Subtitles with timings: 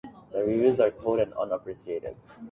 [0.31, 2.15] The reviews are cold and unappreciative.